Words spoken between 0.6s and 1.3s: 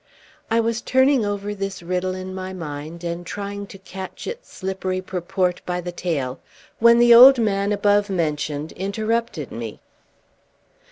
turning